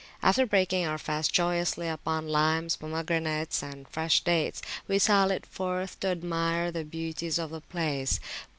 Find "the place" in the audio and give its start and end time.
7.51-8.19